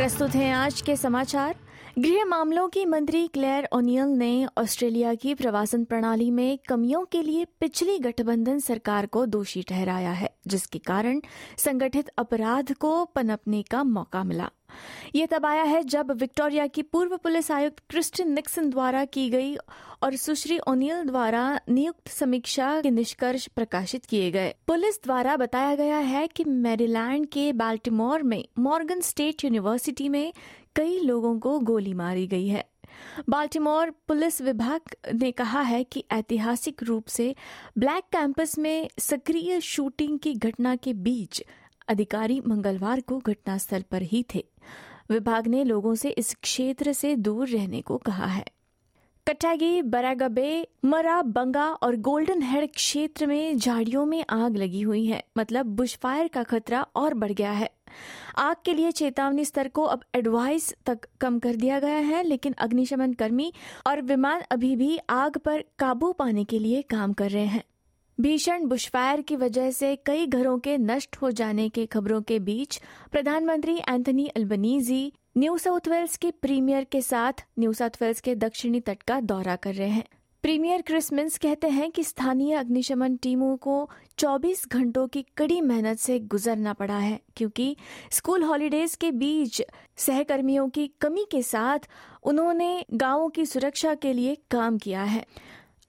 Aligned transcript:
प्रस्तुत 0.00 0.30
हैं 0.30 0.52
आज 0.54 0.80
के 0.80 0.96
समाचार। 0.96 1.56
गृह 1.98 2.24
मामलों 2.24 2.68
की 2.68 2.84
मंत्री 2.86 3.28
क्लेयर 3.28 3.68
ओनियल 3.72 4.08
ने 4.08 4.46
ऑस्ट्रेलिया 4.58 5.14
की 5.14 5.34
प्रवासन 5.34 5.84
प्रणाली 5.84 6.30
में 6.30 6.58
कमियों 6.68 7.04
के 7.04 7.22
लिए 7.22 7.44
पिछली 7.44 7.98
गठबंधन 7.98 8.58
सरकार 8.58 9.06
को 9.06 9.26
दोषी 9.26 9.62
ठहराया 9.62 10.12
है, 10.12 10.30
जिसके 10.46 10.78
कारण 10.78 11.20
संगठित 11.58 12.08
अपराध 12.08 12.72
को 12.72 13.04
पनपने 13.04 13.62
का 13.62 13.84
मौका 13.84 14.24
मिला। 14.24 14.50
ये 15.14 15.26
तब 15.26 15.46
आया 15.46 15.62
है 15.62 15.82
जब 15.82 16.10
विक्टोरिया 16.10 16.66
की 16.66 16.82
पूर्व 16.82 17.16
पुलिस 17.16 17.50
आयुक्त 17.50 17.82
क्रिस्टिन 17.90 18.32
निक्सन 18.32 18.70
द्वारा 18.70 19.04
की 19.04 19.30
गई 19.30 19.56
और 20.02 20.16
सुश्री 20.16 20.58
ओनियल 20.68 21.04
द्वारा 21.04 21.60
नियुक्त 21.68 22.08
समीक्षा 22.08 22.80
के 22.80 22.90
निष्कर्ष 22.90 23.46
प्रकाशित 23.46 24.04
किए 24.04 24.30
गए। 24.30 24.54
पुलिस 24.66 25.02
द्वारा 25.04 25.36
बताया 25.36 25.74
गया 25.74 25.98
है 25.98 26.26
कि 26.26 26.44
मैरीलैंड 26.44 27.26
के 27.26 27.52
बाल्टीमोर 27.52 28.22
में 28.22 28.44
मॉर्गन 28.58 29.00
स्टेट 29.00 29.44
यूनिवर्सिटी 29.44 30.08
में 30.08 30.32
कई 30.76 30.98
लोगों 30.98 31.38
को 31.38 31.58
गोली 31.60 31.94
मारी 31.94 32.26
गई 32.26 32.46
है। 32.48 32.64
बाल्टीमोर 33.28 33.90
पुलिस 33.90 34.40
विभाग 34.42 34.80
ने 35.14 35.30
कहा 35.32 35.60
है 35.60 35.84
कि 35.84 36.04
ऐतिहासिक 36.12 36.82
रूप 36.82 37.06
से 37.06 37.34
ब्लैक 37.78 38.04
कैंपस 38.12 38.58
में 38.58 38.88
सक्रिय 38.98 39.60
शूटिंग 39.60 40.18
की 40.18 40.34
घटना 40.34 40.76
के 40.76 40.92
बीच 40.92 41.42
अधिकारी 41.88 42.42
मंगलवार 42.46 43.00
को 43.00 43.18
घटनास्थल 43.18 43.82
पर 43.82 44.02
ही 44.02 44.24
थे। 44.34 44.44
विभाग 45.10 45.46
ने 45.46 45.64
लोगों 45.64 45.94
से 45.94 46.10
इस 46.10 46.34
क्षेत्र 46.34 46.92
से 46.92 47.16
दूर 47.16 47.48
रहने 47.48 47.80
को 47.80 47.96
कहा 47.96 48.26
है। 48.26 48.44
कटागी, 49.26 49.82
बरागबे, 49.82 50.68
मरा, 50.84 51.22
बंगा 51.22 51.66
और 51.66 51.96
गोल्डन 51.96 52.42
हेड 52.42 52.72
क्षेत्र 52.72 53.26
में 53.26 53.58
झाड़ियों 53.58 54.06
में 54.06 54.24
आग 54.30 54.56
लगी 54.56 54.80
हुई 54.80 55.06
है। 55.06 55.24
मतलब 55.38 55.66
बुशफायर 55.66 56.28
का 56.28 56.42
खतरा 56.42 56.82
और 56.82 57.14
बढ़ 57.14 57.32
गया 57.32 57.52
है। 57.52 57.70
आग 58.38 58.56
के 58.64 58.74
लिए 58.74 58.90
चेतावनी 58.90 59.44
स्तर 59.44 59.68
को 59.68 59.82
अब 59.82 60.00
एडवाइस 60.14 60.74
तक 60.86 60.98
कम 61.20 61.38
कर 61.38 61.56
दिया 61.56 61.80
गया 61.80 61.98
है, 61.98 62.22
लेकिन 62.22 62.52
अग्निशमन 62.52 63.12
कर्मी 63.12 63.52
और 63.86 64.02
विमान 64.02 64.42
अभी 64.50 64.76
भी 64.76 64.98
आग 65.10 65.36
पर 65.36 65.64
काबू 65.78 66.12
पाने 66.12 66.44
के 66.44 66.58
लिए 66.58 66.82
काम 66.82 67.12
कर 67.12 67.30
रहे 67.30 67.46
हैं। 67.46 67.64
भीषण 68.20 68.64
बुशफायर 68.66 69.20
की 69.20 69.36
वजह 69.36 69.70
से 69.70 69.94
कई 69.96 70.26
घरों 70.26 70.58
के 70.58 70.76
नष्ट 70.78 71.16
हो 71.16 71.30
जाने 71.30 71.68
के 71.68 71.84
खबरों 71.86 72.20
के 72.22 72.38
बीच 72.38 72.80
प्रधानमंत्री 73.12 73.76
Anthony 73.78 74.26
Albanese 74.26 75.12
New 75.38 75.56
South 75.58 75.88
Wales 75.88 76.16
के 76.16 76.30
प्रीमियर 76.30 76.84
के 76.84 77.00
साथ 77.02 77.44
न्यू 77.58 77.72
साउथ 77.72 77.96
वेल्स 78.02 78.20
के 78.20 78.34
दक्षिणी 78.34 78.80
तट 78.80 79.02
का 79.02 79.20
दौरा 79.20 79.54
कर 79.56 79.74
रहे 79.74 79.88
हैं। 79.88 80.04
प्रीमियर 80.42 80.82
क्रिसमिस 80.82 81.38
कहते 81.38 81.68
हैं 81.68 81.90
कि 81.90 82.04
स्थानीय 82.04 82.54
अग्निशमन 82.54 83.16
टीमों 83.16 83.56
को 83.56 83.90
24 84.18 84.66
घंटों 84.68 85.06
की 85.08 85.24
कड़ी 85.36 85.60
मेहनत 85.60 85.98
से 85.98 86.18
गुजरना 86.18 86.72
पड़ा 86.72 86.98
है, 86.98 87.20
क्योंकि 87.36 87.76
स्कूल 88.10 88.42
हॉलीडेज 88.42 88.94
के 88.94 89.10
बीच 89.12 89.62
सहकर्मियों 89.96 90.68
की 90.68 90.86
कमी 91.00 91.26
के 91.30 91.42
साथ 91.42 91.88
उन्होंने 92.22 92.84
गाँवों 92.94 93.28
की 93.28 93.46
सुरक्षा 93.46 93.94
के 93.94 94.12
लिए 94.12 94.36
काम 94.50 94.78
किया 94.78 95.02
है। 95.02 95.24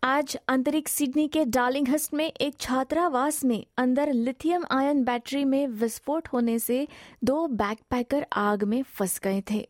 आज 0.04 0.38
अंतरिक्ष 0.48 0.92
सिडनी 0.92 1.28
के 1.28 1.46
डार्लिंगहस्ट 1.46 2.14
में 2.14 2.26
एक 2.26 2.56
छात्रावास 2.60 3.44
में 3.46 3.66
अंदर 3.78 4.14
लिथियम 4.14 4.64
आयन 4.72 5.04
बैटरी 5.04 5.46
में 5.46 5.68
विस्फोट 5.68 6.28
होने 6.28 6.60
से 6.60 6.88
दो 7.24 7.48
बैकपैकर 7.48 8.26
आग 8.34 8.64
में 8.64 8.84
फंस 8.84 9.20
गए 9.20 9.44
थे। 9.52 9.70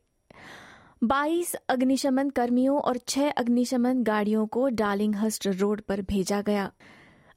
22 1.03 1.53
अग्निशमन 1.69 2.29
कर्मियों 2.29 2.79
और 2.79 2.97
6 2.97 3.31
अग्निशमन 3.31 4.03
गाड़ियों 4.03 4.47
को 4.47 4.69
डार्लिंगहस्ट 4.69 5.47
रोड 5.47 5.81
पर 5.81 6.01
भेजा 6.01 6.41
गया। 6.41 6.71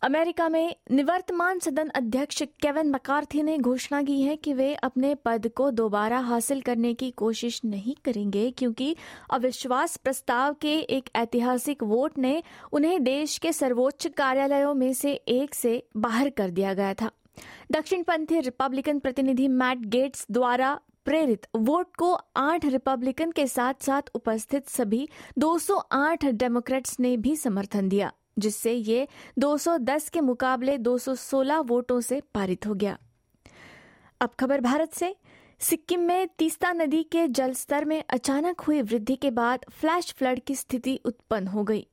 अमेरिका 0.04 0.48
में 0.48 0.74
निवर्तमान 0.90 1.58
सदन 1.58 1.88
अध्यक्ष 1.88 2.42
केविन 2.62 2.90
मकार्थी 2.90 3.42
ने 3.42 3.56
घोषणा 3.58 4.02
की 4.02 4.20
है 4.22 4.34
कि 4.36 4.52
वे 4.54 4.74
अपने 4.74 5.14
पद 5.14 5.46
को 5.48 5.70
दोबारा 5.70 6.18
हासिल 6.18 6.60
करने 6.60 6.92
की 6.94 7.10
कोशिश 7.10 7.60
नहीं 7.64 7.94
करेंगे, 8.04 8.50
क्योंकि 8.50 8.96
अविश्वास 9.30 9.96
प्रस्ताव 9.96 10.54
के 10.54 10.74
एक 10.96 11.08
ऐतिहासिक 11.16 11.82
वोट 11.82 12.18
ने 12.18 12.42
उन्हें 12.72 13.02
देश 13.04 13.36
के 13.38 13.52
सर्वोच्च 13.52 14.06
कार्यालयों 14.06 14.74
में 14.74 14.92
से 14.92 15.12
एक 15.12 15.54
से 15.54 15.72
बाहर 15.96 16.30
कर 16.30 16.50
दिया 16.50 16.74
गया 16.74 16.94
था। 16.94 17.10
दक्षिणपंथी 17.72 18.40
रिपब्लिकन 18.40 18.98
प्रतिनिधि 18.98 19.48
मैट 19.48 19.86
गेट्स 19.86 20.26
द्वारा 20.30 20.78
प्रेरित 21.04 21.46
वोट 21.56 21.96
को 21.96 22.12
आठ 22.36 22.64
रिपब्लिकन 22.64 23.30
के 23.30 23.46
साथ 23.46 23.82
साथ 23.82 24.10
उपस्थित 24.14 24.68
सभी 24.68 25.08
208 25.38 26.24
डेमोक्रेट्स 26.34 27.00
ने 27.00 27.16
भी 27.16 27.34
समर्थन 27.36 27.88
दिया। 27.88 28.12
जिससे 28.38 28.72
ये 28.72 29.08
210 29.38 30.08
के 30.08 30.20
मुकाबले 30.20 30.78
216 30.78 31.58
वोटों 31.58 32.00
से 32.00 32.20
पारित 32.20 32.66
हो 32.66 32.74
गया। 32.74 32.98
अब 34.20 34.30
खबर 34.40 34.60
भारत 34.60 34.92
से। 34.92 35.16
सिक्किम 35.60 36.00
में 36.00 36.28
तीस्ता 36.28 36.72
नदी 36.72 37.02
के 37.02 37.28
जलस्तर 37.28 37.84
में 37.84 38.04
अचानक 38.10 38.60
हुई 38.60 38.82
वृद्धि 38.82 39.16
के 39.16 39.30
बाद 39.30 39.64
फ्लैश 39.70 40.14
फ्लड 40.18 40.40
की 40.40 40.54
स्थिति 40.54 41.00
उत्पन्न 41.04 41.46
हो 41.46 41.64
गई। 41.64 41.86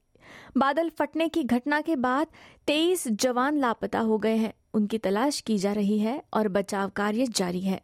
बादल 0.58 0.90
फटने 0.90 1.28
की 1.28 1.44
घटना 1.44 1.82
के 1.82 1.96
बाद 1.96 2.28
23 2.68 3.08
जवान 3.08 3.58
लापता 3.58 4.00
हो 4.00 4.18
गए 4.18 4.36
हैं। 4.36 4.54
उनकी 4.74 4.98
तलाश 4.98 5.42
की 5.42 5.58
जा 5.58 5.74
रही 5.74 6.00
है 6.00 6.24
और 6.34 6.48
बचाव 6.48 6.90
कार्य 6.90 7.28
जारी 7.28 7.62
है। 7.62 7.82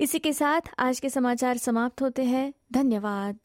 इसी 0.00 0.18
के 0.18 0.32
साथ 0.32 0.60
आज 0.78 1.00
के 1.00 1.10
समाचार 1.10 1.56
समाप्त 1.56 2.02
होते 2.02 2.24
हैं। 2.24 2.54
धन्यवाद। 2.72 3.38